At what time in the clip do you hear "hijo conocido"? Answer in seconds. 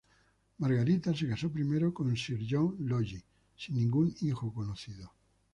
4.21-5.13